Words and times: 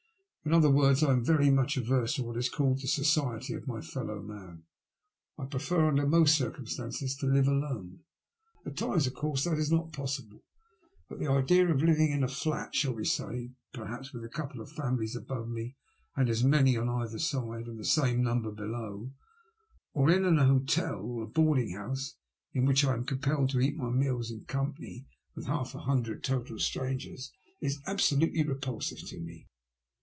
In 0.43 0.53
other 0.55 0.71
words, 0.71 1.03
I 1.03 1.11
am 1.11 1.23
very 1.23 1.51
much 1.51 1.77
averse 1.77 2.15
to 2.15 2.23
what 2.23 2.35
is 2.35 2.49
called 2.49 2.81
the 2.81 2.87
society 2.87 3.53
of 3.53 3.67
my 3.67 3.79
fellow 3.79 4.19
man; 4.23 4.63
I 5.37 5.45
prefer, 5.45 5.87
under 5.89 6.07
most 6.07 6.35
circumstances, 6.35 7.15
to 7.17 7.27
live 7.27 7.47
alone. 7.47 7.99
At 8.65 8.75
times, 8.75 9.05
of 9.05 9.13
course, 9.13 9.43
that 9.43 9.59
is 9.59 9.71
not 9.71 9.93
possible. 9.93 10.43
But 11.07 11.19
the 11.19 11.29
idea 11.29 11.69
of 11.71 11.83
living 11.83 12.09
in 12.09 12.23
a 12.23 12.27
flat, 12.27 12.73
shall 12.73 12.95
we 12.95 13.05
say, 13.05 13.49
with 13.51 13.51
perhaps 13.71 14.15
a 14.15 14.27
couple 14.29 14.61
of 14.61 14.71
families 14.71 15.15
above 15.15 15.47
me, 15.47 15.75
as 16.17 16.43
many 16.43 16.75
on 16.75 16.89
either 16.89 17.19
side, 17.19 17.67
and 17.67 17.79
the 17.79 17.85
same 17.85 18.23
number 18.23 18.51
below; 18.51 19.11
or 19.93 20.09
in 20.09 20.25
an 20.25 20.37
hotel 20.39 21.01
or 21.01 21.21
a 21.23 21.27
boarding 21.27 21.75
house, 21.75 22.15
in 22.51 22.65
which 22.65 22.83
I 22.83 22.93
am 22.95 23.05
compelled 23.05 23.51
to 23.51 23.59
eat 23.59 23.77
my 23.77 23.91
meals 23.91 24.31
in 24.31 24.45
company 24.45 25.05
with 25.35 25.45
half 25.45 25.75
a 25.75 25.81
hundred 25.81 26.23
total 26.23 26.57
strangers, 26.57 27.31
is 27.61 27.79
absolutely 27.85 28.43
repulsive 28.43 29.07
to 29.07 29.19
me. 29.19 29.45